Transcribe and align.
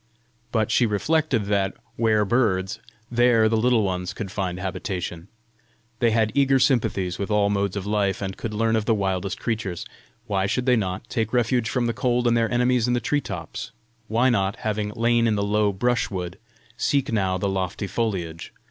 But 0.51 0.71
she 0.71 0.87
reflected 0.87 1.45
that 1.45 1.75
where 1.95 2.25
birds, 2.25 2.79
there 3.11 3.47
the 3.47 3.55
Little 3.55 3.83
Ones 3.83 4.13
could 4.15 4.31
find 4.31 4.59
habitation. 4.59 5.27
They 5.99 6.09
had 6.09 6.31
eager 6.33 6.57
sympathies 6.57 7.19
with 7.19 7.29
all 7.29 7.51
modes 7.51 7.75
of 7.75 7.85
life, 7.85 8.19
and 8.19 8.35
could 8.35 8.51
learn 8.51 8.75
of 8.75 8.85
the 8.85 8.95
wildest 8.95 9.39
creatures: 9.39 9.85
why 10.25 10.47
should 10.47 10.65
they 10.65 10.75
not 10.75 11.07
take 11.07 11.33
refuge 11.33 11.69
from 11.69 11.85
the 11.85 11.93
cold 11.93 12.25
and 12.25 12.35
their 12.35 12.49
enemies 12.51 12.87
in 12.87 12.95
the 12.95 12.99
tree 12.99 13.21
tops? 13.21 13.73
why 14.07 14.31
not, 14.31 14.55
having 14.65 14.89
lain 14.95 15.27
in 15.27 15.35
the 15.35 15.43
low 15.43 15.71
brushwood, 15.71 16.39
seek 16.77 17.11
now 17.13 17.37
the 17.37 17.47
lofty 17.47 17.85
foliage? 17.85 18.51